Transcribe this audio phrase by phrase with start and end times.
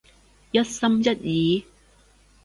[0.51, 1.09] 一心一
[1.53, 1.65] 意？